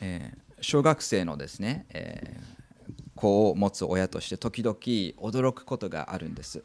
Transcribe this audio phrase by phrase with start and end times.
[0.00, 6.64] えー、小学生のですね、えー、子を持つ親として時々驚くことがあるんです。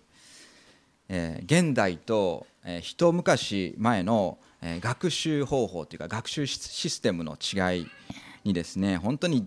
[1.13, 7.87] えー、現代と、えー、一昔前の、えー、学習方法というか学習システムの違い
[8.45, 9.45] にですね本当に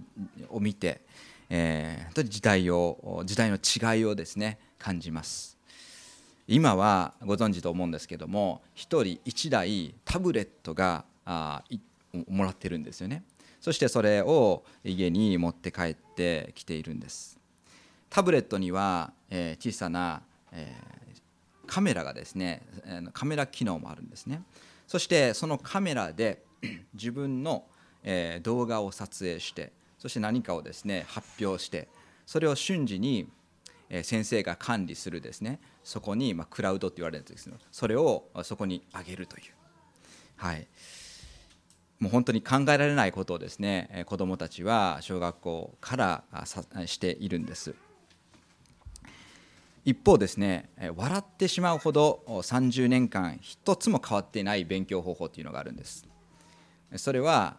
[0.51, 1.01] を見て、
[1.49, 5.57] えー、時代を時代の違いをですね感じます
[6.47, 11.63] 今はご存知と思うんですけども1人1台タブレットがあ
[12.29, 13.25] もらってるんですよね
[13.65, 17.39] そしてそれを家に持って帰ってきているんです。
[18.11, 20.21] タブレットには、小さな、
[21.67, 22.61] カメラがですね
[23.15, 24.43] カメラ機能もあるんですね。
[24.87, 26.43] そしてそのカメラで
[26.93, 27.65] 自分の、
[28.43, 31.89] 動画を撮影してそして何かをですね発表して
[32.27, 33.31] それを瞬時に
[34.03, 35.59] 先生が管理するですね。
[35.83, 39.45] そこに、まあ、クラウドって言われるんですけどそれをそこに上げるという。
[40.37, 40.69] はい。
[42.05, 46.25] もう本当に考えられないことをですね子どもたちは小学校から
[46.85, 47.75] しているんです。
[49.87, 56.07] 一方ですね笑ってしまうほど30年間一つも変わっていない勉強方法というのがあるんです。
[56.97, 57.57] それは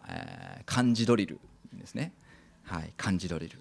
[0.64, 1.40] 漢字ドリル
[1.72, 2.12] ですね。
[2.62, 3.58] はい漢字ドリル。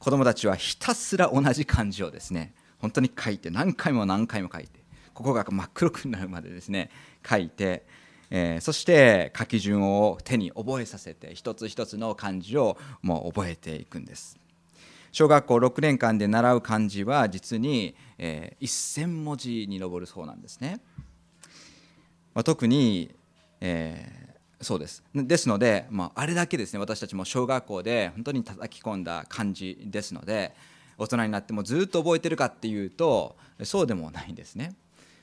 [0.00, 4.80] 子どもたちはひたすら同じ漢字をですね本当に書いて何回も何回も書いて
[5.14, 6.90] ここが真っ黒くなるまでですね
[7.24, 7.86] 書いて、
[8.30, 14.38] えー、そして書き順を手に覚えさせて一つ一つの漢字をもう覚えていくんです。
[15.12, 20.80] 小学校6年間で習う漢字は実に、えー、1000文字に上るそうなんですね、
[22.34, 23.14] まあ、特に、
[23.60, 24.26] えー
[24.60, 25.04] そうです。
[25.14, 30.54] ですので、まあ、あれだけですね私たちも小学校で本当に叩き込んだ感じですので
[30.96, 34.74] 大人になってもずっと覚えてるかっていうとそうでもないんですね。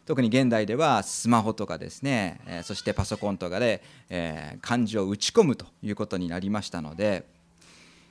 [0.05, 7.25] 特に現代ではスマホとかですね、そしてパソコンとかで、え漢字を打ち込むということになりましたので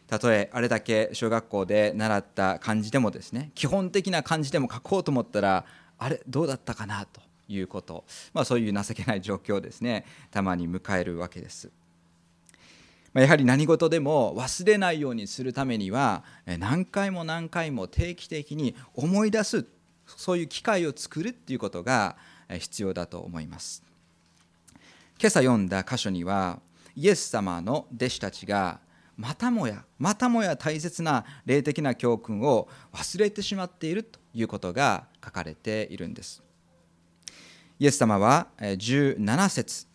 [0.07, 5.65] たとえあれだけ小学校で習った漢字でもですね基本的な漢字でも書こうと思ったら
[5.99, 11.71] あれどうだったかなということ、まあ、そういう情けない状況をですねたまに迎えるわけです。
[13.15, 16.25] やはり何事でも忘れないようにするためには
[16.59, 19.67] 何回も何回も定期的に思い出す
[20.07, 22.17] そういう機会を作るっていうことが
[22.49, 23.83] 必要だと思います。
[25.21, 26.61] 今朝読んだ箇所には
[26.97, 28.81] イエス様の弟子たちが
[29.17, 36.43] またもやまたもや大切な霊的な教訓を忘れてしまっているということが書かれているんです。
[37.79, 39.87] イエス様は17節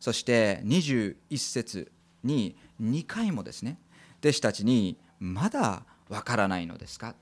[0.00, 1.90] そして21節
[2.22, 3.78] に2回もですね
[4.20, 7.14] 弟子たちにまだわからないのですか？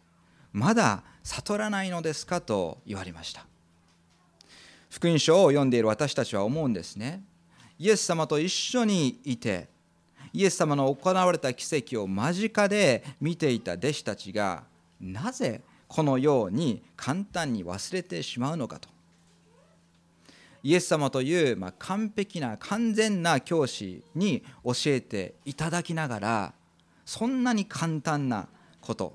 [0.52, 2.40] まだ悟らないのですか？
[2.40, 3.46] と言われました
[4.90, 7.24] 福音書を読んでいる私たちは思うんですね。
[7.78, 9.68] イエス様と一緒にいて
[10.32, 14.62] イエス様の行われた奇跡を間近で見ていた弟子たちが
[15.00, 18.88] なぜこのように簡単に忘れてしまうのかと。
[20.62, 26.54] イエス様という、ま、完璧な完全な教師に教えていただきながら
[27.04, 28.48] そんなに簡単な
[28.80, 29.14] こと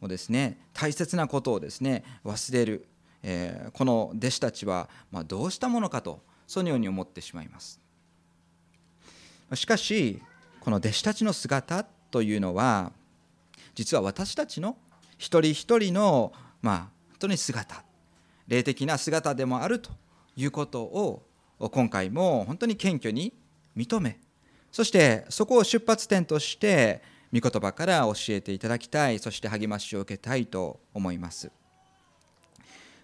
[0.00, 2.86] をですね大切なことをですね忘れる、
[3.22, 7.80] えー、この弟子たちは、まあ、どうしたものかとそのように思ってしまいます。
[9.54, 10.22] しかし
[10.60, 12.92] この弟子たちの姿というのは
[13.74, 14.76] 実は私たちの
[15.18, 16.32] 一人一人の
[16.62, 16.88] まあ本
[17.20, 17.84] 当に姿
[18.46, 19.90] 霊的な姿でもあると
[20.36, 21.22] いうことを
[21.58, 23.32] 今回も本当に謙虚に
[23.76, 24.18] 認め
[24.72, 31.50] そしてそこを出発点として御言葉から教えていただきたいそして励ましを受けたいと思います。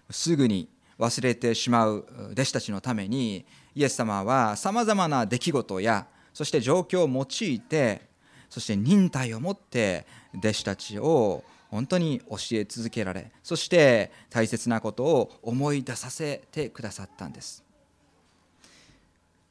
[0.09, 3.45] すぐに忘れてしまう弟子たちのために
[3.75, 8.01] イエス様はさまざまな出来事やそして状況を用いて
[8.49, 10.05] そして忍耐を持って
[10.37, 17.63] 弟子たちを本当に教え続けられそして大切なことを思い出させてくださったんです。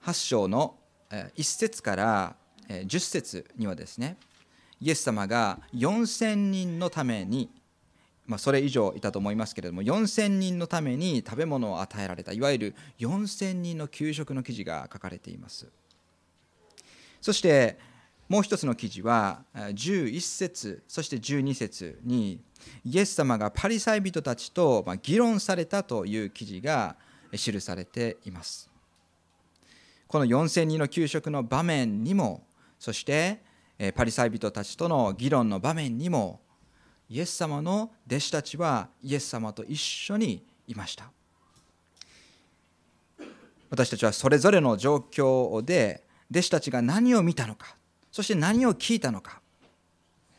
[0.05, 0.77] 8章の
[1.11, 2.37] 1節から
[2.69, 4.17] 10節にはですね
[4.81, 7.51] イエス様が4000人のために
[8.27, 15.69] まあ、それ以上いたと思いますけれども4000人のために食べ物を与えられたいわゆる4000人の給食の記事が書かれています。
[17.21, 17.79] そして
[18.29, 22.41] もう一つの記事は11節そして12節に
[22.85, 26.97] イエス様がパリサイ人たちと議論されたという記事が
[27.33, 28.69] 記されています。
[30.09, 32.45] この4000人の給食の場面にも
[32.79, 33.41] そして
[33.95, 36.41] パリサイ人たちとの議論の場面にも
[37.09, 41.11] イエス様の弟子たちはイエス様と一緒にいました。
[43.71, 47.77] 私たちはそれぞれの状況で弟子たちが何を見たのか
[48.11, 49.41] そして何を聞いたのか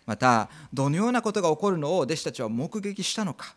[0.05, 3.55] またどのようなことが起こるのを弟子たちは目撃したのか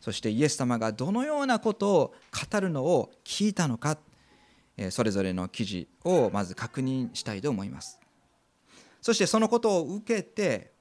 [0.00, 2.14] そしてイエス様がどのようなことを
[2.52, 3.98] 語るのを聞いたのか
[4.90, 7.98] それぞれの記事をまず確認したいと思います。
[9.00, 10.72] そしてそのことを受けて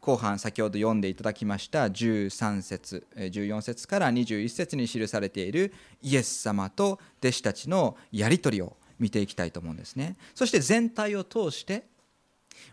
[0.00, 10.16] 後半先ほど読んでいただきました13節14節から21節に記されているイエス様と弟子たちのやり取りを見ていきたいと思うんですね。
[10.34, 11.86] そして全体を通して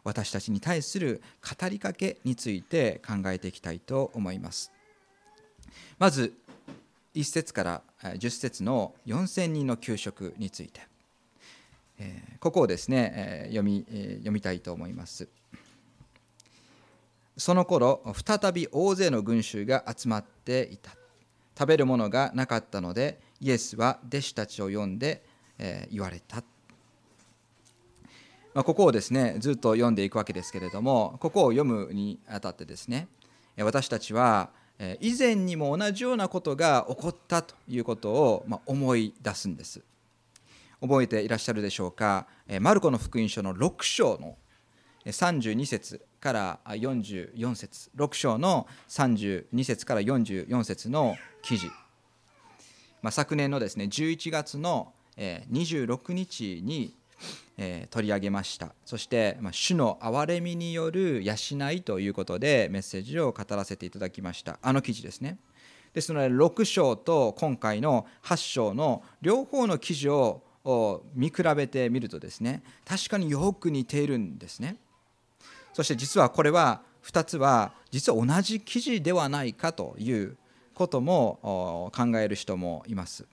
[0.03, 1.21] 私たちに対する
[1.59, 4.71] 語りかけについて考えていきたいと思います。
[5.97, 6.33] まず
[7.15, 10.92] 1節から10節の4000人の給食について。
[12.03, 15.27] えここをですねえ読みえ読みたいと思います。
[17.37, 20.91] その頃再び大勢の群衆が集まっていた。
[21.57, 25.23] 食べるものがなかったのでイエスは弟子たちを呼んで
[25.59, 26.43] え言われた。
[28.53, 33.07] まあ、ここをですねずっと読んでいくわけですけれどもここを読むにあたってですね
[33.57, 34.51] 私たちは
[34.99, 39.81] 以前にも同じようなことが起こったということを思い出すんです。
[40.83, 42.27] 覚えていらっしゃるでしょうか？
[42.59, 44.35] マルコの福音書の6章の
[45.05, 47.89] 32節から44節。
[47.95, 51.67] 6章の32節から44節の記事、
[53.01, 56.93] まあ、昨年のですね11月の26日に、
[57.91, 58.73] 取り上げました。
[58.83, 61.35] そして、主の憐れみによる養
[61.71, 64.59] いということでメッセージを語らせていただきました。
[64.61, 65.37] あの記事ですね。
[65.93, 74.77] ですので6章と今回の8章の両方の記事をを見比べてみるとですね確かによく似ているんですね
[75.73, 80.37] そして実はこれは2つは実は同じ記事ではないかという
[80.73, 83.25] ことも考える人もいます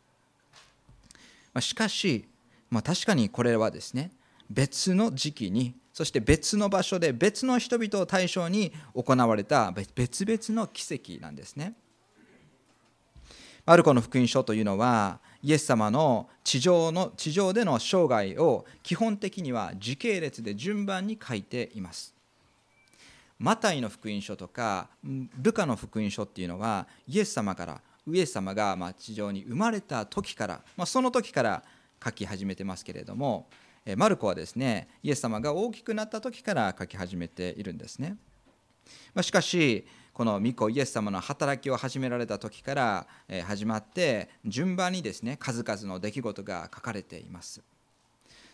[1.61, 2.27] しかし
[2.71, 4.13] まあ、確かにこれはですね
[4.49, 11.75] 別の時期にそして別の場所で別の人々を対象に行われた別々の奇跡なんですね。
[13.67, 22.15] マルコの福音書というのはイエス様の地上の地上での生涯を基本的には時系列で順番に書いています。
[23.39, 24.89] マタイの福音書とか
[25.39, 31.63] ルカの福音書っていうのはイエス様からイエス様がま地上に生まれた時から、まあ、その時から
[32.05, 33.47] 書き始めてますけれども
[33.97, 38.17] マルコはですねイエス様が大きくなった時から書き始めているんですね
[39.15, 43.07] ましかしこの御子イエス様の働きを始められた時から
[43.45, 47.63] 始まって順番にですね数々の出来事が書かれています。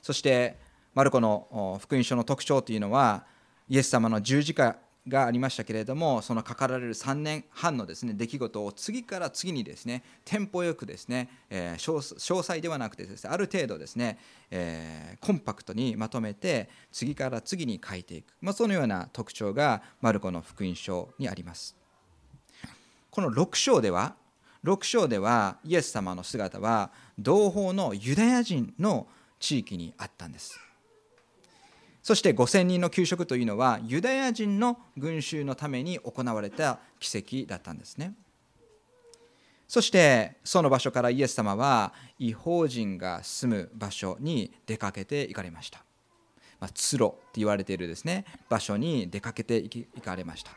[0.03, 0.59] そして
[0.95, 3.25] マルコの福音書の特徴というのは
[3.69, 4.77] イエス様の十字架
[5.09, 14.19] がありましたけれどもそのかかられる3年半のですね出来事を次から次にですねテンポよくですね、えー、詳細ではなくてですねある程度ですね、
[14.51, 21.77] えー、コンパクトにまとめて次から次に書いていく、まあ、そのような特徴がマルコの福音書にあります。
[23.11, 24.15] この6章では
[24.65, 29.07] 6章ではイエス様の姿は同胞のユダヤ人の
[29.39, 30.66] 地域にあったんです。
[32.07, 38.15] そして5000人の給食というのはユダヤ人の群衆のために行われた奇跡だったんですね。
[39.67, 45.81] そしてその場所からイエス様は違法人が住む場所に出かけて行かれました、
[46.61, 50.53] まあ、ツロって言われているですね場所に出かけて行かれました。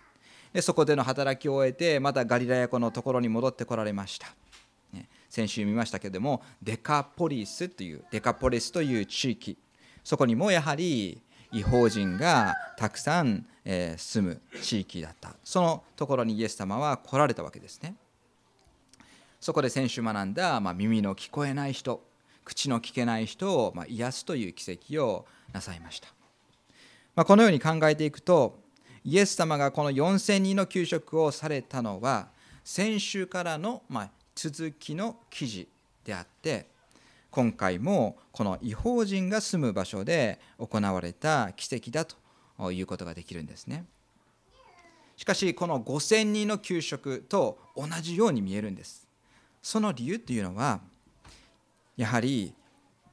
[0.54, 4.28] でそこでの働きを終えてまたガリラヤ湖のところに戻ってこられました、
[4.94, 9.58] ね、先週見ましたけれどもデカポリスというデカポリスという地域。
[10.04, 15.36] そこにもやはり違法人がたくさん、え住む地域だった。
[15.44, 17.96] そのところにイエス様は来られたわけですね。
[19.40, 22.02] そこで先週学んだ、まあ、耳の聞こえない人
[22.44, 26.10] 口の聞けない人を、まあ、癒すという奇跡をなさいました、
[27.16, 28.60] まあ、このように考えていくと
[29.06, 32.28] イエス様がこの4000人の給食をされたのは
[32.64, 35.68] 先週からの、まあ、続きの記事
[36.04, 36.68] であって
[37.32, 43.86] 今回もこの違法人が住む場所で行われた奇跡だということができるんですね。
[45.16, 49.08] しかしこの5000人の給食と同じように見えるんです。
[49.62, 50.80] その理由っていうのは
[51.98, 52.54] やはり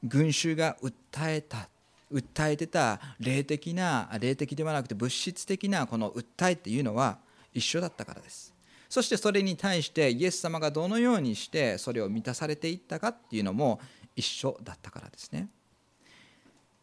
[0.03, 1.69] 群衆が訴えた
[2.11, 7.17] 訴えてた霊的な霊的ではなくて物質的なこの訴えっていうのは
[7.53, 8.53] 一緒だったからです。
[8.89, 13.81] そしてそれに対してイエス様がどのようにしてそれを満たされていったかっていうのも
[14.17, 15.47] 一緒だったからですね。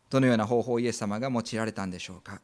[0.08, 2.40] どのような方法をイエス様が用いられたんでしょうか。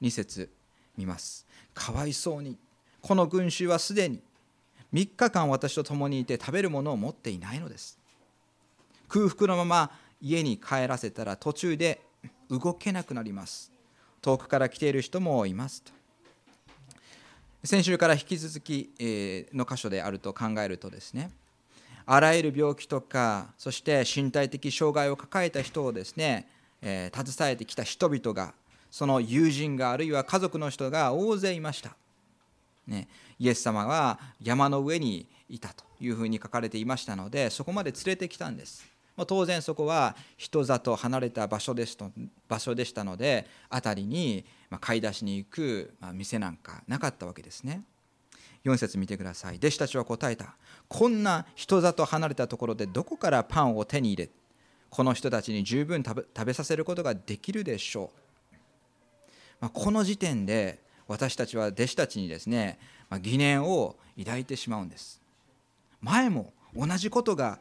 [0.00, 0.48] 2節
[0.96, 1.46] 見ます。
[1.74, 2.56] かわいそうに
[3.00, 4.20] この群衆はすでに
[4.92, 7.98] 3日間私と共にいて食べるものを持っていないのです。
[9.08, 9.90] 空腹のまま
[10.20, 12.00] 家に帰らせたら途中で
[12.50, 13.72] 動けなくなります。
[14.20, 15.82] 遠くから来ている人もいます。
[15.82, 15.92] と
[17.64, 18.90] 先週から引き続き
[19.54, 21.30] の箇所であると考えるとですね
[22.06, 26.48] あらゆる病気とかそして身体的障害を抱えた人をですね、
[26.80, 28.54] えー、携えてきた人々が
[28.92, 31.96] その友人があるいは家族の人が大勢いました、
[32.86, 33.08] ね、
[33.40, 38.86] イエス様は山の上にいたというふうに書かれていましたのでそこまで連れてきたんです。
[39.16, 42.10] ま当然そこは人里離れた場所ですと
[42.48, 44.44] 場所でしたので辺りに
[44.80, 47.82] 買い出しに行く店なんかなかったわけですね。
[48.66, 49.56] 4節見てください。
[49.56, 50.56] 弟子たちは答えた。
[50.88, 54.30] こんな人里離れたところでどこからパンを手に入れ
[54.90, 58.12] この人たちに十分食べさせることができるでしょ
[58.52, 58.54] う、
[59.60, 62.78] まあ、この時点で私たちは弟子たちにですね、
[63.10, 65.20] まあ、疑念を抱いてしまうんです。
[66.00, 67.58] 前も同じことが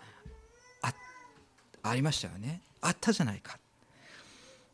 [1.84, 2.62] ありましたよね。
[2.82, 3.60] あったじゃないか。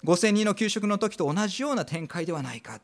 [0.05, 2.79] 5000人の給食の時と同じような展開ではないか。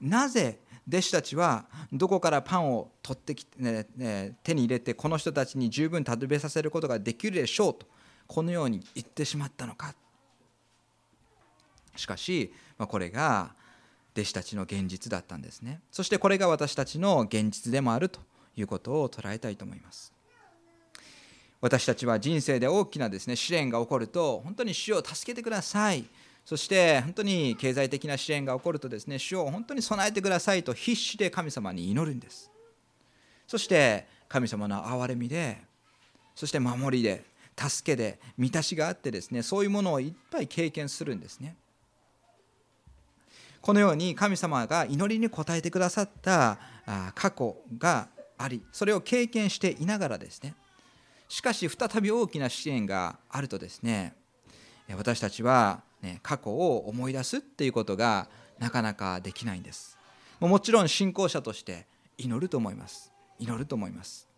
[0.00, 7.86] なぜ弟子たちはどこからパンを取ってきて、ね、手に入れてこの人たちに十分食べさせることができるでしょうと
[8.26, 9.94] このように言ってしまったのか。
[11.96, 13.54] しかし、まあ、これが
[14.14, 15.80] 弟子たちの現実だったんですね。
[15.90, 18.20] そしてこれが私たちの現実でもあると
[18.56, 20.12] いうことを捉えたいと思います。
[21.60, 26.04] 私たちは人生で大きなですね試練が起こると本当に主を助けてください。
[26.48, 32.50] そして本当に経済的な支援が起こるとですね主を本当に備えてくださいと必死で神様に祈るんです。
[33.46, 35.58] そして神様の憐れみで
[36.34, 37.22] そして守りで
[37.54, 41.54] 助けで満たしがあってですねそういうものをいっぱい経験するんですね。
[43.60, 46.58] このように神様が祈りに応えてくださった
[47.14, 50.54] 過去がありそれを経験していながらですね
[51.28, 54.14] しかし再び大きな支援があるとですね
[54.96, 58.28] 私たちは、ね、過去を思い出すっていうことが
[58.58, 59.98] なかなかできないんです。
[60.40, 61.86] もちろん信仰者として
[62.16, 63.12] 祈ると思います。
[63.38, 64.28] 祈ると思います。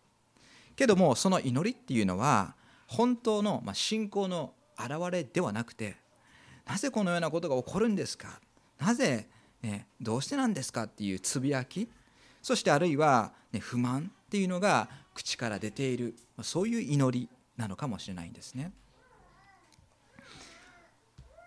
[0.75, 2.55] けどもその祈りっていうのは
[2.87, 5.95] 本当の信仰の表れではなくて
[6.65, 8.39] なぜこのようなことが起こるんですか？
[8.79, 9.27] なぜ、
[9.61, 11.87] ね、どうしてなんですかっていうつぶやき
[12.41, 18.71] そしてあるいは、ね、不満っていうのが口から出ているそういう祈りなのかもしれないんですね。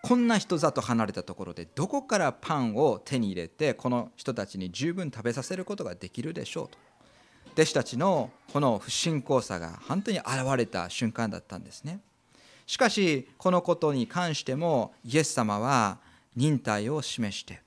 [0.07, 6.77] こんな人里離れたところでどこからパンを手に入れてこの人たちに十分食べさせることができるでしょうと。
[7.53, 12.01] 弟子たちのこの不信仰さが本当に現れた瞬間だったんですね。
[12.67, 15.97] しかしこのことに関してもイエス様は
[16.35, 17.63] 忍耐を示して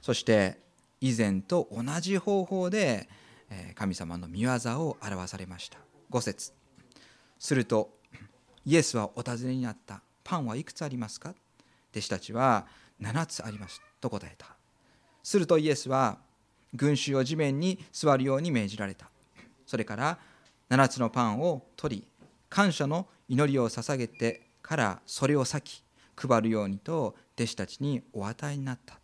[0.00, 0.60] そして
[1.00, 3.08] 以前と同じ方法で
[3.74, 5.78] 神様の見業を表されました。
[6.12, 6.52] 5節。
[7.40, 7.90] すると
[8.64, 11.34] イエスはお尋ねになったパンはいくつありますか？
[11.94, 12.66] 弟子たちは
[13.00, 14.46] 7つありますと答えた。
[15.22, 16.18] するとイエスは
[16.74, 19.08] 群衆を地面に座るように命じられた。
[19.64, 20.18] それから
[20.70, 22.06] 7つのパンを取り
[22.50, 25.82] 感謝の祈りを捧げてからそれを裂き
[26.16, 28.98] 配るようにと弟子たちにお与えになった。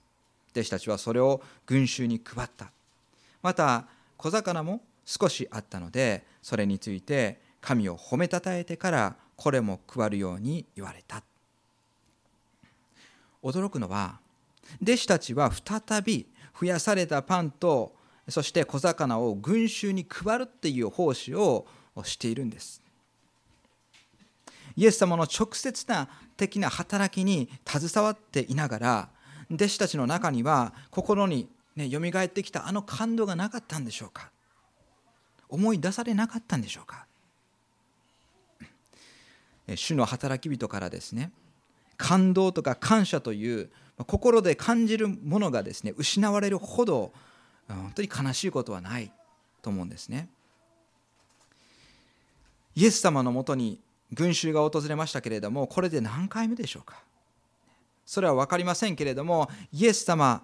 [0.52, 2.72] 弟子たちはそれを群衆に配った。
[3.42, 11.22] また小魚も少しあったのでそれについて神を褒めたたえてからこれも配るように言われた。
[13.42, 14.20] 驚くのは
[14.82, 16.26] 弟子たちは再び
[16.58, 17.94] 増やされたパンと
[18.28, 21.66] そして小魚を群衆に配るっていう奉仕を
[22.04, 22.80] しているんです。
[24.76, 29.08] イエス様の直接な的な働きに携わっていながら
[29.50, 34.30] 弟子たちの中には心にね蘇ってきたあの感動がなかったんでしょうか。
[35.48, 37.06] 思い出されなかったんでしょうか。
[39.74, 41.30] 主の働き人からですね
[42.00, 43.70] 感動とか感謝という
[44.06, 47.12] 心で感じるものがですね失われるほど
[47.68, 49.12] 本当に悲しいことはない
[49.60, 50.28] と思うんですね。
[52.74, 53.78] イエス様のもとに
[54.12, 57.02] 群衆が訪れましたけれどもこれで何回目でしょうか？
[58.06, 60.42] それは分かりませんけれどもイエス様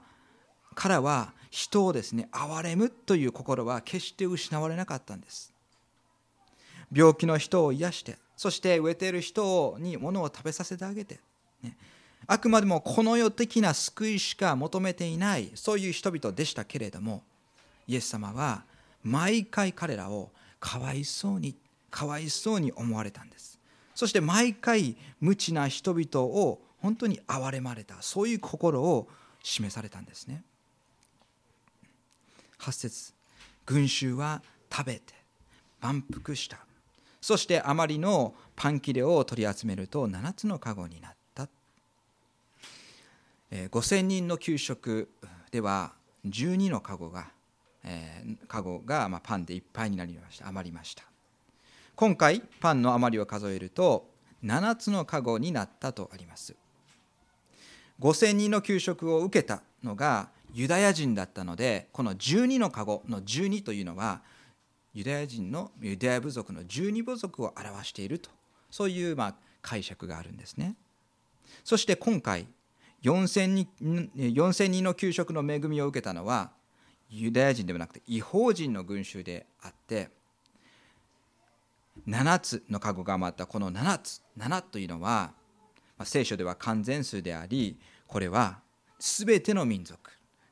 [0.74, 5.54] からは人をですね憐れむという心は決して失われなかったんです。
[6.92, 11.18] 病気の人を癒してそして飢えている人に物を食べさせてあげて、
[12.26, 17.22] あくまでもこの世的な救いしか求めていないそういう人々でしたけれども
[17.86, 18.64] イエス様は
[19.02, 21.54] 毎回彼らをかわいそうに
[21.90, 23.58] かわいそうに思われたんです。
[23.94, 29.08] そして毎回無知な人々を本当に憐れまれたそういう心を
[29.42, 30.42] 示されたんですね。
[32.58, 33.12] 8節
[33.64, 35.14] 群衆は食べて
[35.80, 36.58] 満腹した。
[37.20, 41.15] そしてあまりのパン切れを取り集めると7つの籠になった。
[43.50, 45.08] 5000人の給食
[45.50, 45.92] では
[46.26, 47.28] 12のカゴが、
[47.84, 50.48] えー、カゴがパンでいっぱいになりました。
[50.48, 51.04] 余りました。
[51.94, 54.10] 今回パンの余りを数えると
[54.44, 56.56] 7つのカゴになったとあります。
[58.00, 64.22] 5000人の給食を受けたのがユダヤ人だったのでこの12のカゴの12というのは
[64.92, 68.30] ユダヤ人のユダヤ部族の12部族を表していると
[68.70, 70.74] そういうま解釈があるんですね。
[71.64, 72.46] そして今回
[73.02, 73.68] 4000人
[74.16, 76.50] ,4000 人の給食の恵みを受けたのは
[77.08, 80.10] ユダヤ人ではなくて違法人の群衆であって
[82.08, 85.32] 7つのカゴが余ったこの7つ7というのは
[86.04, 88.60] 聖書では完全数でありこれは
[88.98, 89.98] 全ての民族、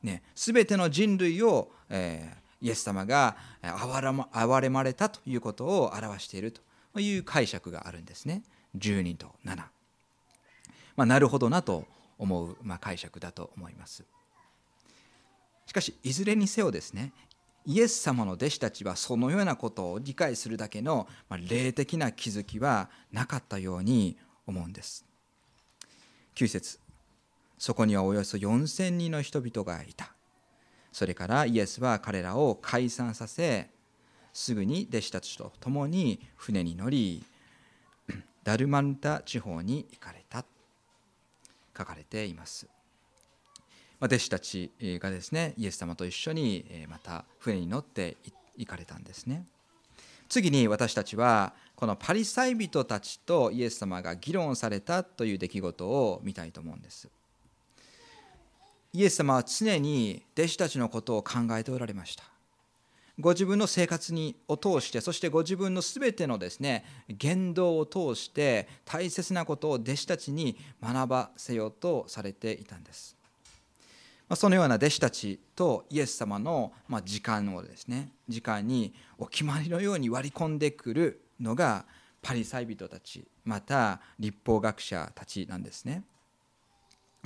[0.02, 8.42] ね、全ての人類を、えー、イエス様が憐れまれたということを表しているという解釈があるんですね。
[8.76, 11.86] 12と7、まあ、なるほどなと
[12.18, 14.04] 思う、まあ、解釈だと思います。
[15.66, 17.12] しかしいずれにせよですね
[17.66, 25.06] イエス様の弟子たちはそのようなことを理解するだけのま霊的な気づきはなかったように思うんです。
[26.34, 26.78] 9節
[27.56, 30.12] そこにはおよそ4000人の人々がいた。
[30.92, 33.70] それからイエスは彼らを解散させ
[34.32, 37.24] すぐに弟子たちと共に船に乗り
[38.44, 40.44] ダルマンタ地方に行かれた
[41.76, 42.66] 書かれています。
[44.00, 48.16] ま弟子たちがですねイエス様と一緒にまた船に乗って
[48.56, 49.44] 行かれたんですね。
[50.28, 57.08] 次に私たちはこのパリサイ人たちとイエス様が議論されたという出来事を見たいと思うんです。
[58.92, 62.33] イエス様は常に弟子たちのことを考えておられました。
[63.20, 73.16] ご自分の生活にを通してそしてご自分の全てのですね言動を通して大切なことを弟子たちに学ばせようとされていたんです。
[74.36, 76.72] そのような弟子たちとイエス様の
[77.04, 81.84] 時間をですね時間にお決まりのように割り込んでくるのが
[82.22, 86.04] パリサイ人たちまた立法学者たちなんですね。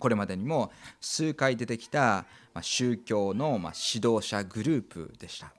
[0.01, 0.70] これまでにも
[1.01, 2.27] 数回出てきた
[2.61, 5.58] 宗教の指導者グループでした。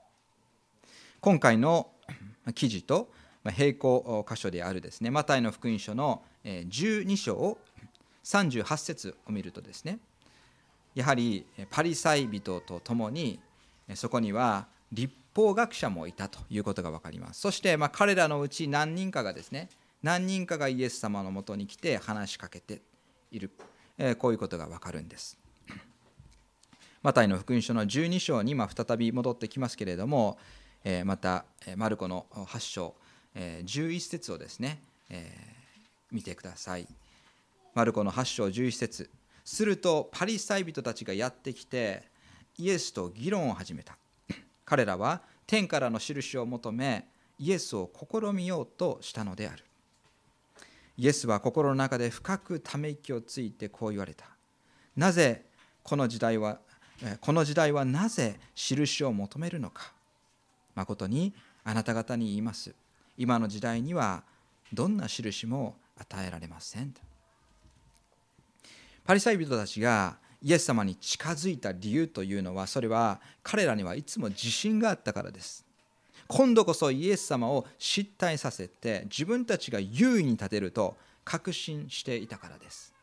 [1.20, 1.90] 今回の
[2.54, 3.10] 記事と
[3.44, 7.58] 並行箇所であるですねマタイの福音書の12章を
[8.24, 9.98] 38節を見るとですね
[10.94, 13.38] やはりパリサイ人と共に
[13.94, 17.40] そこには立法学者もいたということが分かります。
[17.40, 19.68] そしてま彼らのうち何人かがですね
[20.02, 22.80] 何人かがイエス様のもとに来て話しかけて
[23.30, 23.50] いる
[24.18, 25.38] こういうことが分かるんです。
[27.02, 30.38] マタイの福音書の12章に再び戻ってきますけれども
[31.04, 31.44] また
[31.76, 32.94] マルコの8章
[33.34, 34.82] 11節をですね
[36.10, 36.86] 見てください。
[37.74, 39.10] マルコの8章11節。
[39.44, 42.02] するとパリサイ人たちがやってきて
[42.58, 43.96] イエスと議論を始めた。
[44.64, 47.06] 彼らは天からの印を求め
[47.38, 49.64] イエスを試みようとしたのである。
[50.96, 54.26] イエスは心の中で深くため息をついてこう言われた。
[54.96, 55.46] なぜ
[55.82, 56.58] この時代は
[57.20, 59.92] この時代はなぜ印を求めるのか。
[60.74, 62.74] 誠にあなた方に言います。
[63.16, 64.22] 今の時代には
[64.72, 66.94] どんな印も与えられません。
[69.04, 75.64] パリサイ人たちがイエス様に近づいた理由というのはそれは彼らにはいつも自信があったからです。
[76.28, 82.94] 今度こそイエス様を失態させて自分たちが優位に立てると確信していたからです。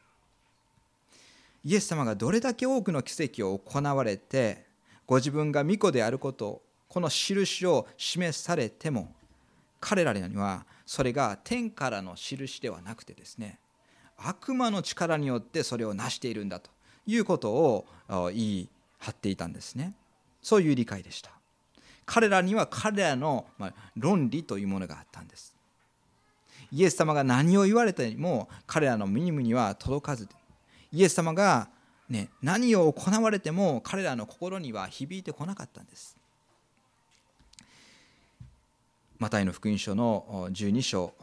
[1.65, 4.65] イエス様がどれだけ多くの奇跡を行われて
[5.05, 6.61] ご自分が巫女であること
[6.97, 9.13] この印を示されても
[9.79, 13.59] 彼らにはそれが天からの印ではなくてですね
[14.17, 16.71] 悪魔の力によってそれを成しているんだと
[17.05, 17.85] いうことを
[18.33, 19.93] 言い張っていたんですね。
[20.41, 21.29] そういう理解でした。
[22.07, 23.45] 彼らには彼らの
[23.95, 25.55] 論理というものがあったんです。
[26.71, 30.27] イエス様が何を言われても彼らの耳には届かず。
[30.91, 31.69] イエス様が、
[32.09, 36.16] ね、何を行われても彼らの心には響いてこなかったんです。
[39.19, 41.13] マタイの福音書の12章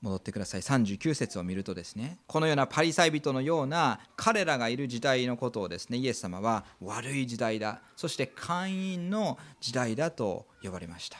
[0.00, 0.60] 戻ってください。
[0.60, 11.18] 39節を見るとですねこのようなパリサイ人のような彼らがいる時代のことをですねイエス様は悪い時代だそして会員の時代だと呼ばれました。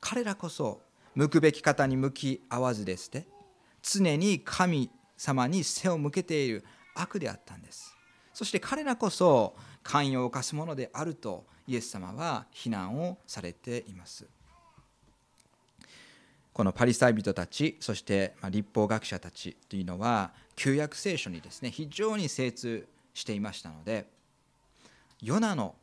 [0.00, 0.80] 彼らこそ
[1.14, 3.26] 向くべき方に向き合わずですね
[3.82, 7.96] 常に神様に背を向けている悪であったんです。
[8.34, 14.26] そして彼らこそ寛容を犯すものであるとイエス様は非難をされています。
[16.52, 24.06] このパリサイ人たちそして立法学者たちというのは旧約聖書にですね非常に精通していましたので
[25.22, 25.74] ヨナの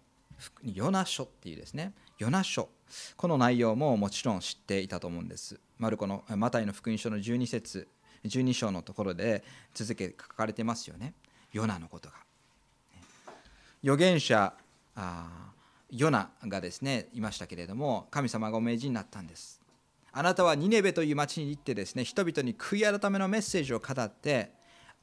[0.64, 2.70] ヨナ書っていうですねヨナ書
[3.18, 5.60] この内容ももちろん知っていたと思うんです。
[5.78, 7.88] マルコのマタイの福音書の12節
[8.26, 11.14] 12章のところで続け書かれてますよね。
[11.54, 12.29] ヨナのことが。
[13.84, 14.54] 預言者
[15.90, 19.62] ヨナがですねいましたけれども神様がお命じになったんです。
[20.12, 24.52] あなたはニネベという町に行ってですね人々に悔い改めのメッセージを語って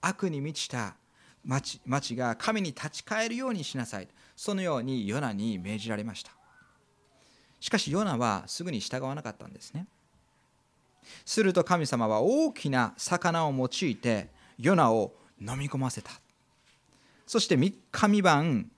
[0.01, 0.97] 悪に満ちた
[1.45, 6.33] 町町が神に立ち返るようにしなさいそのようにヨナに命じられました。
[7.61, 9.87] しかしヨナはすぐに従わなかったんですね。
[11.25, 16.11] すると神様は大きな魚を用いてヨナを飲み込ませた。
[17.27, 18.71] そして3日3晩、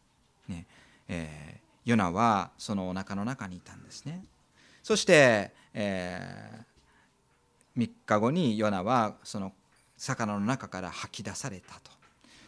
[0.49, 0.67] ね
[1.09, 4.25] えー、ヨナはそのお腹の中にいたんですね。
[4.83, 9.53] そして、えー、3日後にヨナはその
[9.97, 11.91] 魚の中から吐き出されたと。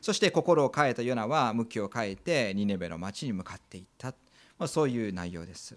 [0.01, 4.09] そして心を変えたヨナは向きを変えてニネベの町に向かっていった、
[4.59, 5.77] まあ、そういう内容です。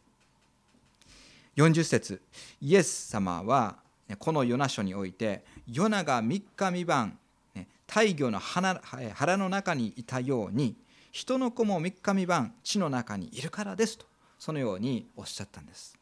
[1.57, 2.21] 40節
[2.61, 3.77] イエス様は
[4.19, 7.19] このヨナ書においてヨナが3日3晩
[7.87, 10.75] 大魚の腹の中にいたように
[11.11, 14.05] 人の子も3日3晩地の中にいるからですと
[14.39, 15.97] そのようにおっしゃったんです。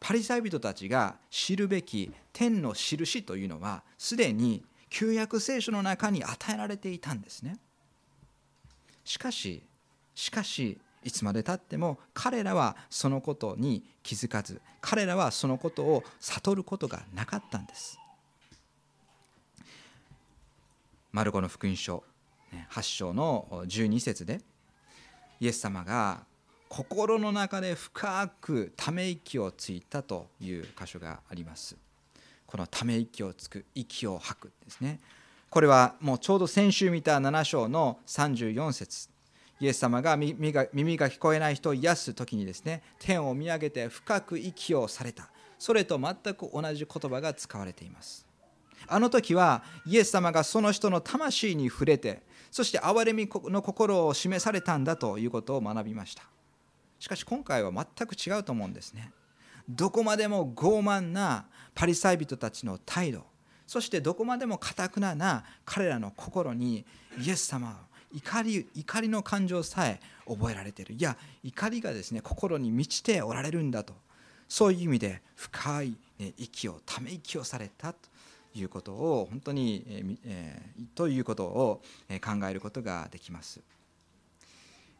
[0.00, 7.58] パリサイ人たちが知るべき天の印というのはすでに旧約聖書の中に与えられていたんですね。
[9.04, 9.62] しかし
[10.14, 17.98] しかしいつまでたっても彼らはそのことに気づかず彼らはそのことを悟ることがなかったんです。
[21.12, 22.04] マルコの福音書
[22.70, 24.40] 8章の12節で
[25.40, 26.24] イエス様が
[26.68, 31.76] 心の中で深くため息をついたという箇所があります。
[32.46, 35.00] このため息をつく息を吐くですね。
[35.48, 39.08] これはもうちょうど先週見た7章の34節。
[39.58, 45.28] イエス様が耳が聞こえない人を癒す時にですね天を見上げて深く息をされた。
[45.58, 48.29] それと全く同じ言葉が使われています。
[48.86, 56.24] あの時はイエス様がその人の魂に触れてそして憐れみの心を示されたんだということを学びました。
[56.98, 59.12] しかし今回は全く違うと思うんですね。
[59.68, 63.24] どこまでも傲慢なパリサイ人たちの態度
[63.66, 66.84] そしてどこまでもかたくなな彼らの心に
[67.24, 67.76] イエス様は
[68.12, 70.94] 怒り怒りの感情さえ覚えられている。
[70.94, 73.94] いや怒りがですね心に満ちておられるんだと。
[74.48, 78.09] そういう意味で深い、ね、息をため息をされたと。
[78.54, 79.84] いうことを本当に、
[80.24, 83.60] えー、ということを考えることができます。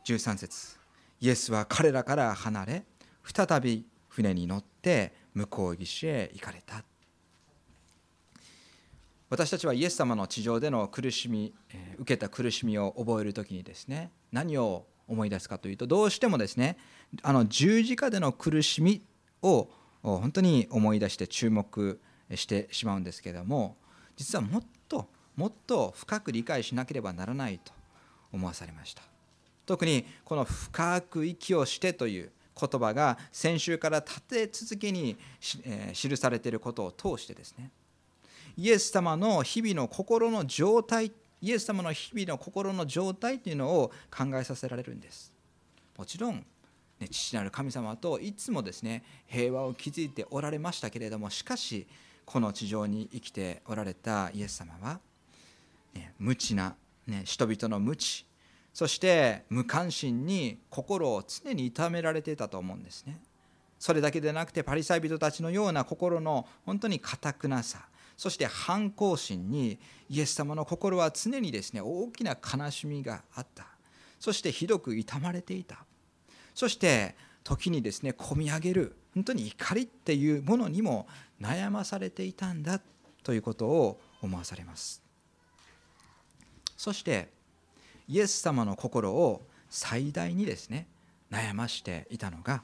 [0.04, 0.78] 13節。
[1.20, 2.84] イエスは彼らから離れ
[3.24, 6.84] 再び船に乗って向こう岸へ行かれた。
[9.28, 16.76] 私たちはイエス様の地上での苦しみ、え受けた苦しみを覚える時にですね何を思い出すかというとどうしてもですね
[17.22, 19.02] あの十字架での苦しみ
[19.42, 19.68] を
[20.02, 22.00] 本当に思い出して注目
[22.36, 23.76] してしまうんですけれども
[24.16, 27.72] 実はもっともっと深く理解しなければならないと
[28.32, 29.02] 思わされました。
[29.66, 35.16] 特にこの「深く息をして」という言葉が先週から立て続けに
[35.92, 37.70] 記されていることを通してですね。
[38.56, 45.32] イエス様の日々の心の状態イエス様の日々の心の状態というのを考えさせられるんです。
[45.96, 46.44] もちろん、
[46.98, 51.86] ね、父なる神様といつもですね平和を築いておられましたけれどもしかし
[52.30, 55.00] この地上に生きておられたイエス様は、
[55.94, 56.76] ね、無知な、
[57.08, 58.24] ね、人々の無知
[58.72, 63.18] そして無関心に心を常に痛められていたと思うんですね。
[63.80, 67.80] それだけでなくてパリサイ人たちのような心の本当に堅くなさ
[68.16, 73.66] そして反抗心にイエス様の心は常にですね大きな悲しみがあった。
[74.20, 75.84] そしてひどく痛まれていた。
[76.54, 81.08] そして時にですね込み上げる本当に怒りっていうものにも
[81.40, 82.81] 悩まされていたんだ
[83.22, 85.03] ということを思わされます。
[86.76, 87.29] そして
[88.09, 90.88] イエス様の心を最大にですね
[91.31, 92.62] 悩ましていたのが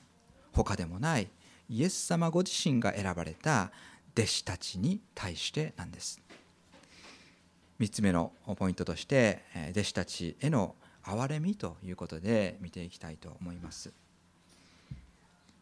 [0.52, 1.28] 他でもない
[1.68, 3.70] イエス様ご自身が選ばれた
[4.14, 6.20] 弟子たちに対してなんです。
[7.78, 13.92] 3つ目のポイントとして弟子たちへの憐れみということで見ていきたいと思います。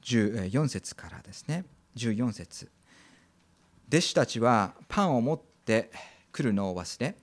[0.05, 1.65] 14節からですね。
[1.97, 2.71] 14節。
[3.89, 5.91] 弟子たちはパンを持って
[6.33, 7.15] 来るのを忘れ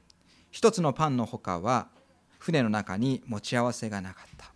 [0.52, 1.88] 一つのパンのほかは
[2.40, 4.52] 船の中に持ち合わせがなかった。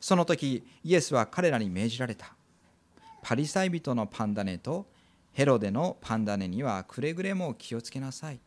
[0.00, 2.34] その時イエスは彼らに命じられた。
[3.22, 4.86] パリサイ人のパンダネと
[5.32, 8.40] ヘロデのパンダネにはくれぐれも気をつけなさい。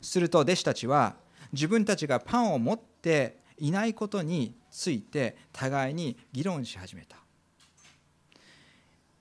[0.00, 1.16] すると弟子たちは
[1.52, 7.16] 自分たちがパンを持っていないことについて互いに議論し始めた。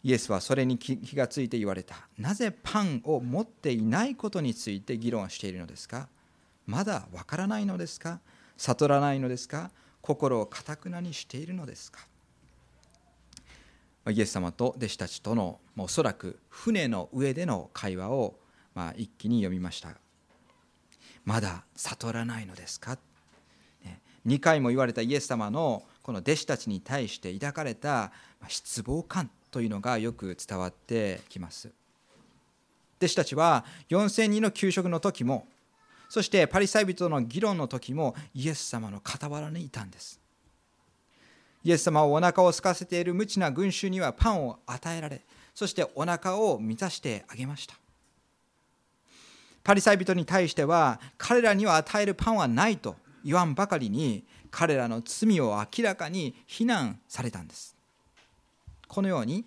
[0.04, 2.08] イエスはそれに気がついて言われた。
[2.18, 6.08] なぜパンを持っていないことについて議論しているのですか？
[6.66, 8.20] まだわからないのですか？
[8.56, 9.72] 悟らないのですか？
[10.02, 12.00] 心をかたくなにしているのですか？
[14.10, 18.36] イエス様と弟子たちとのおそらく船の上での会話を
[18.74, 19.90] ま一気に読みました。
[21.26, 22.98] まだ悟らないのですか
[24.26, 28.12] ？2回も言われたイエス様のこの弟子たちに対して抱かれた
[28.48, 29.30] 失望感。
[29.52, 31.70] というのがよく伝わってきます。
[33.00, 35.48] 弟子たちは4000人の給食の時も
[36.10, 40.20] そしてパリサイ人の議論の時もイエス様の傍らにいたんです。
[41.64, 45.22] イエス様をお腹を空かせている無知な群衆にはパンを与えられ
[45.54, 47.76] そしてお腹を満たしてあげました。
[49.64, 57.79] パリサイ人に対しては彼らには与えるパンはないと言わんばかりに彼らの罪を明らかに非難されたんです。
[58.90, 59.46] このように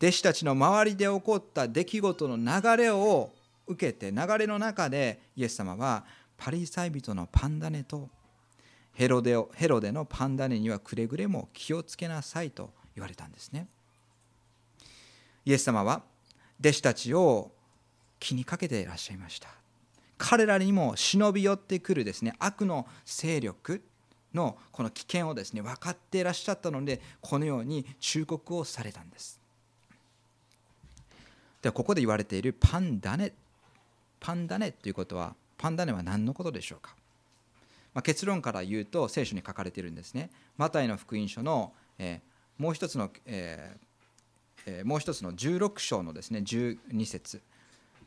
[0.00, 3.32] 弟子たちの周りで起こった出来事の流れを
[3.66, 6.04] 受けて流れの中でイエス様は
[6.38, 8.08] パリサイ人のパンダネと
[8.92, 13.66] ヘロデをヘロデのパンダネにはくれぐれも気をつけなさいと言われたんですね。
[15.44, 16.02] イエス様は
[16.60, 17.52] 弟子たちを
[18.18, 19.48] 気にかけていらっしゃいました。
[20.18, 23.82] 彼らにも忍び寄ってくるですね悪の勢力
[24.34, 29.40] のこの危険をですね分かっていらっしゃったのでこのように忠告をされたんです。
[31.62, 33.32] ではここで言われているパンダネ
[34.20, 36.94] パンダネということはパンダネは何のことでしょうか、
[37.94, 40.30] まあ、結論から言うと聖書に書かれているんですね。
[40.56, 43.86] マタイの福音書の、えー、もう一つの、えー
[44.66, 47.40] えー、もう一つの16章のですね12節。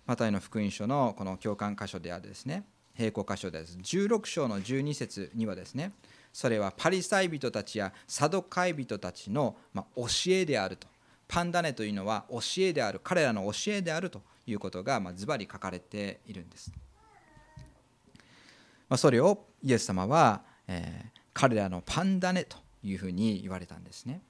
[0.05, 2.63] マタイの福音書のこの教官箇所であるですね。
[2.99, 3.77] 並行箇所です。
[3.77, 5.93] 16章の12節にはですね
[6.33, 9.55] それはパリサイ人たちやサドカイ人たちの
[9.95, 10.87] 教えであると。
[11.29, 16.71] パンダネというのは教えである彼らの教えであるということがズバリ書かれているんです、
[18.97, 24.21] それをイエス様は、えー、彼らのパンダネというふうに言われたんですね。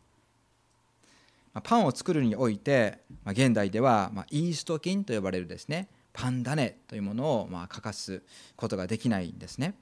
[1.63, 5.88] パンを作るにおいて現代ではイースト菌と呼ばれるですね
[6.19, 8.21] パンダネというものをま欠かす
[8.58, 9.73] ことができないんですね。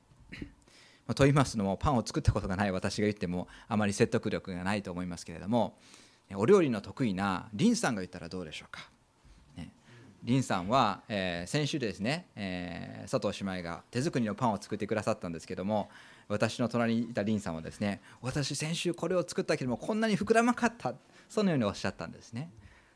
[1.16, 5.78] と言いますのもパンを作ったことがない私が言ってもあまり説得力がないと思いますけれども
[6.36, 8.88] お料理の得意なリンさんが言ったらどうでしょうか。
[9.56, 9.72] ね、
[10.24, 15.90] リンさんは、えー、先週ですね、えー、佐藤姉妹が手作りのパンを作ってくださったんですけども
[16.28, 20.94] 私の隣にいたリンさんはですね私先週これを作ったけどもこんなに膨らまかった
[21.30, 22.52] そのようにおっしゃったんですね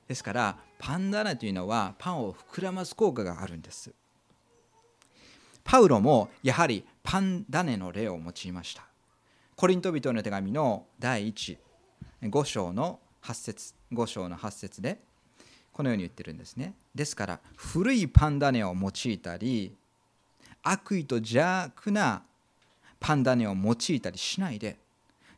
[0.07, 3.93] ですからパンダネというのはパンを膨らます効果があるんです。
[5.63, 8.83] パウロもやはりパンダネの例を用いました。
[9.55, 14.99] コリント人の手紙の第15章の8節5章の8節で
[15.71, 16.73] このように言ってるんですね。
[16.95, 19.75] ですから古いパンダネを用いたり
[20.63, 22.23] 悪意と邪悪な
[22.99, 24.77] パンダネを用いたりしないで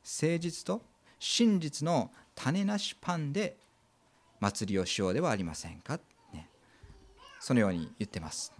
[0.04, 0.82] 誠実と
[1.20, 3.58] 真実の種なしパンで
[4.44, 6.00] 祭りをしようではありませんか、
[6.34, 6.50] ね、
[7.40, 8.52] そのように言ってます。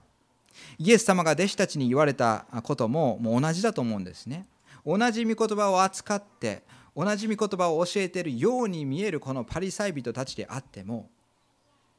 [0.78, 4.46] イエス様が弟子たちに言われたことももう同じだと思うんですね。
[4.86, 6.64] 同じ御言葉を扱って
[6.96, 11.10] 同じ御言葉を教えているように見えるこのパリサイ人たちであっても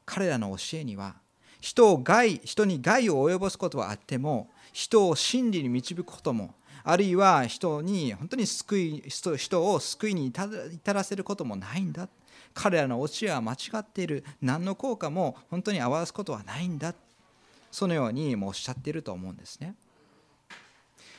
[0.05, 1.15] 彼らの教えには
[1.59, 12.07] 人を害人に害を及ぼすことはあっても人を真理に導くこともあるいは人に本当に救い人を救いに至らせることもないんだ。
[12.55, 16.95] 彼らの教えは間違っている何の効果も本当に表すことはないんだ
[17.69, 19.75] そのようにもおっしゃっていると思うんですね。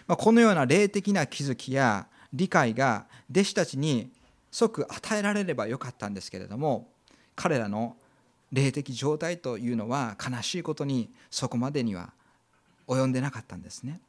[0.06, 4.10] まあ、このような霊的な気づきや理解が弟子たちに
[4.50, 6.88] 即与えられればよかったんですけれども
[7.34, 7.96] 彼らの
[8.52, 12.12] 霊的状態というのは悲しいことにそこまでには
[12.88, 14.00] 及んでなかったんですね。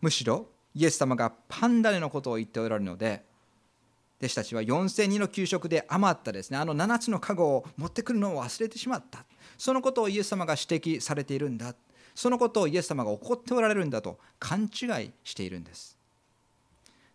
[0.00, 3.24] むしろイエス様がパンダネのことを言っておられるので
[4.20, 6.58] 弟子たちは4000人の給食で余ったですね。
[6.58, 9.24] あの7つの籠を持ってくるのを忘れてしまった。
[9.56, 11.74] そのことをイエス様が指摘されているんだ。
[12.14, 14.18] そのことをイエス様が怒っておられるんだと。
[14.38, 15.96] 勘違いしているんです。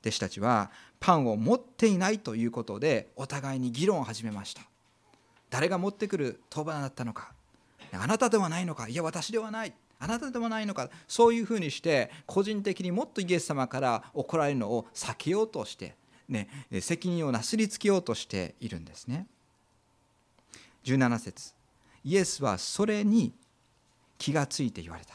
[0.01, 4.63] 弟子たちはパンを持っていないということでお互いに議論を始めました。
[5.51, 7.33] 誰が持ってくる当番だったのか。
[7.91, 8.87] あなたではないのか。
[8.87, 9.73] いや私ではない。
[9.99, 10.89] あなたでもないのか。
[11.07, 15.95] そういうふうにして個人的にもっとイエス様から怒られるのを避けようとして、
[16.29, 16.47] ね、
[16.81, 19.27] 責任をなすりつけようとしているんですね。
[20.83, 21.53] 17節。
[22.03, 23.33] イエスはそれに
[24.17, 25.13] 気がついて言われた。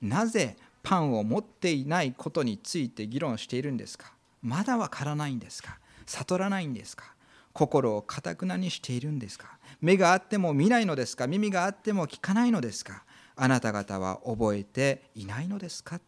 [0.00, 4.12] なぜパンを持っていないことについて議論しているんですか？
[4.42, 5.78] まだわからないんですか？
[6.06, 7.04] 悟らないんですか？
[7.52, 9.58] 心をかたくなにしているんですか？
[9.82, 11.26] 目があっても見ないのですか？
[11.26, 13.04] 耳があっても聞かないのですか？
[13.36, 16.00] あなた方は覚えていないのですか？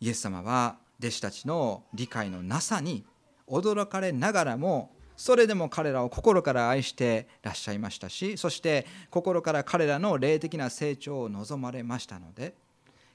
[0.00, 3.04] イエス様は弟子たちの理解のなさに
[3.48, 12.54] 驚かれながらもそれでも彼らを心から愛してらっしゃいましたしそして心から彼らの霊的な成長を望まれましたので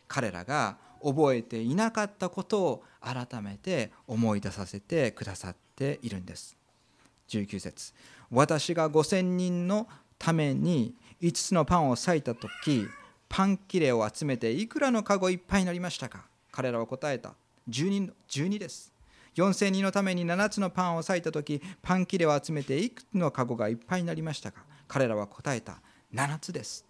[0.07, 6.57] 彼らが覚えていなかったことを改めて思い出させてくださっているんです。
[7.29, 7.93] 19節。
[8.31, 12.87] 私が5000人のために5つのパンを裂いた時
[13.29, 16.25] パン切れを集めていくらのカゴいっぱいになりましたか？
[16.51, 17.35] 彼らは答えた。
[17.69, 18.93] 12, 12です。
[19.35, 25.79] 4000人のために7つのパンを割いた時パン切れを集めていくつのカゴがいっぱいになりましたか彼らは答えた
[26.13, 26.85] 7つです。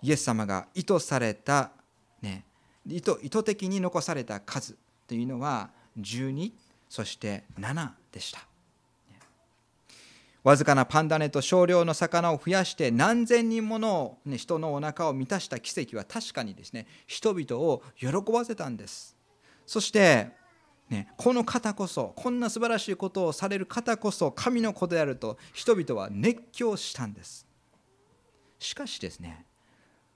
[0.00, 1.72] イエス様が意図された、
[2.22, 2.44] ね、
[2.86, 4.76] 意図意図的に残された数
[5.08, 6.52] というのは12
[6.88, 8.47] そして7でした。
[10.48, 19.14] わずかなパン種と少量の魚を増やして何千人もの、ね、人のお腹を満たした奇跡は確かにですね人々を喜ばせたんです。
[19.66, 20.30] そして、
[20.88, 27.46] ね、この方こそこんな素晴らしいことをされる方こそ神の子であると人々は熱狂したんです。
[28.58, 29.44] しかしですね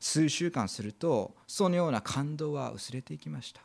[0.01, 3.61] 数週間するとそのような感動は薄れていきました。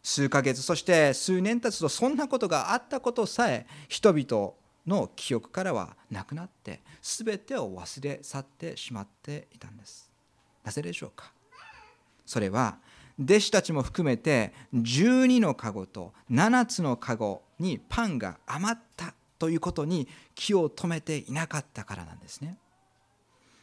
[0.00, 10.10] 数ヶ月そして数年経つとそんなことがあったことさえ人々の記憶からはなくなって全てを忘れ去ってしまっていたんです。
[10.64, 11.32] なぜでしょうか？
[12.26, 12.78] それは
[13.22, 22.56] 弟子たちも含めて12の籠と7つの籠にパンが余ったということに気を止めていなかったからなんですね。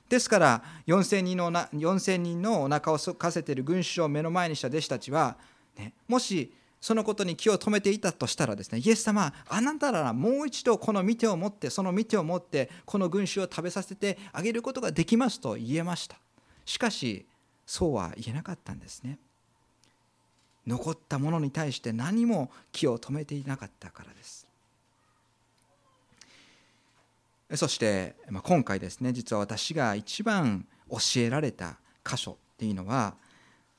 [0.10, 5.38] ですから4000人の4000人のお腹を空かせている群衆を目の前にした弟子たちは、
[5.78, 16.18] ね、もしそのことに気を止めていたとしたらですねイエス様あなたならもう一度この見てを持ってその見てを持ってこの群衆を食べさせてあげることができますと言えました。
[16.66, 17.26] しかし
[17.66, 19.18] そうは言えなかったんですね。
[20.66, 24.46] 残ったものに対して何も気を止めていなかったからです。
[27.56, 33.16] そして、今回ですね実は私が一番教えられた箇所っていうのは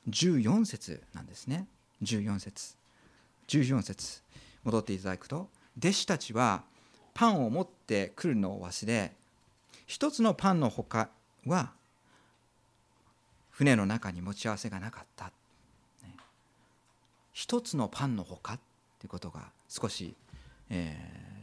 [0.09, 1.67] 14節なんですね。
[2.01, 2.78] 14節。
[3.49, 4.21] 14節。
[4.63, 6.63] 戻っていただくと弟子たちは
[7.13, 9.13] パンを持ってくるのを忘れ
[9.87, 11.09] 一つのパンのほか
[11.45, 11.71] は
[13.49, 15.31] 船の中に持ち合わせがなかった。
[17.33, 18.59] 一つのパンのほかっ
[18.99, 20.13] ていうことが少し、
[20.69, 20.97] え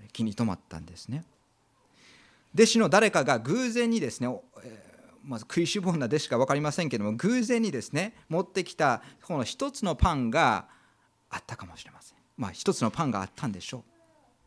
[0.06, 1.24] ー、気に留まったんですね。
[2.54, 4.28] 弟子の誰かが偶然にですね、
[4.62, 10.68] えー、まず食いしぼんだ弟子か分かりませんけども偶然にですね持ってきたこの一つのパンが
[11.30, 13.82] あったかもしれませんまあ、一つのパンがあったんでしょ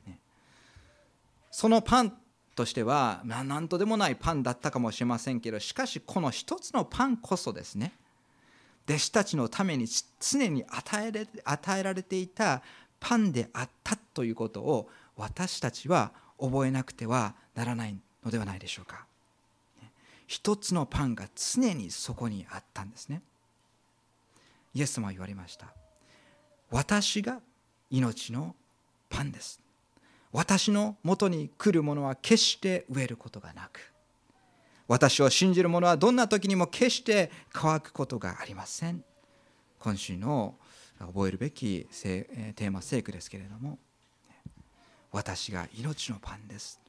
[0.06, 0.10] う。
[0.10, 0.20] ね、
[1.52, 2.13] そのパン
[2.56, 7.94] としては、ま、何とでもないパンだったかもしれませんけどしかしこの一つのパンこそですね
[8.88, 9.88] 弟子たちのために
[10.20, 12.62] 常に与えれ与えられていた
[13.00, 19.06] パンであったということを私たちは覚えなくてはならないのではないでしょうか。
[20.28, 23.22] 一つのパンが常にそこにあったんですね。
[24.74, 25.74] イエス様は言われました。
[26.70, 27.42] 私が
[27.90, 28.56] 命の
[29.10, 29.60] パンです。
[30.32, 33.92] 私のもとに来るものは決して飢えることがなく。
[34.88, 39.04] 私を信じる者はどんな時にも決して乾くことがありません。
[39.80, 40.56] 今週の
[41.00, 43.80] 覚えるべきテーマ聖句ですけれども。
[45.12, 46.80] 私が命のパンです。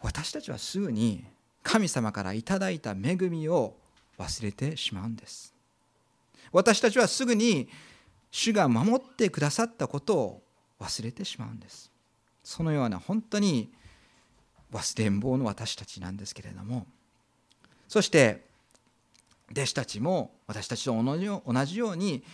[0.00, 1.24] 私たちはすぐに
[1.64, 3.76] 神様からいただいた恵みを
[4.18, 5.51] 忘れてしまうんです。
[6.52, 7.68] 私たちはすぐに
[8.30, 10.42] 主が守ってくださったことを
[10.80, 11.90] 忘れてしまうんです。
[12.44, 13.72] そのような本当に
[14.72, 16.86] 忘れん坊の私たちなんですけれども。
[17.88, 18.46] そして
[19.50, 22.24] 弟子たちも私たちと同じように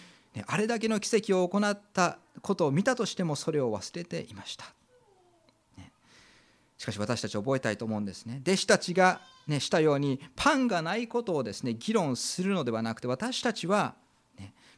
[0.47, 4.67] あれだけの奇跡を行ったことを見たとしてもそれを忘れていました。
[6.77, 8.41] しかし私たち覚えたいと思うんですね。
[8.43, 13.97] 弟子たちが、ね、したようにパンがないことをですね議論するのではなくて私たちは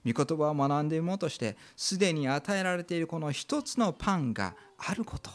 [0.07, 5.30] 御言葉を学んでいるものとしてすでに与えられているこの一つのパンがあること。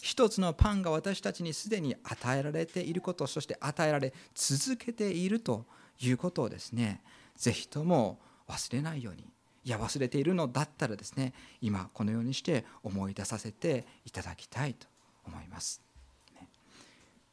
[0.00, 5.66] 一つのパンが私たちにすでに与えられていることそして与えられ続けていると
[6.00, 7.02] いうことをですね。
[7.36, 9.24] ぜひとも忘れないように。
[9.64, 14.86] いや忘れているのだったらですね今このようにして思い出させていただきたいと
[15.26, 15.82] 思います。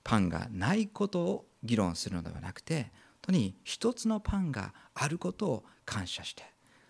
[0.04, 2.90] パンがないことを議論するのではなくて本
[3.22, 6.44] 当に一つのパンがあることを感謝して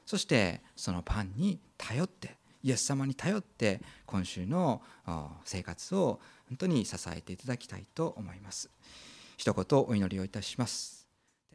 [0.06, 4.82] そしてそのパンに頼ってイエス様に頼って今週の
[5.44, 8.70] 生活を本当に支えていただきたいと思います。
[9.38, 10.95] 一言お祈りをいたします。